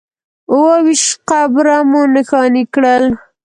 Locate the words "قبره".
1.29-1.77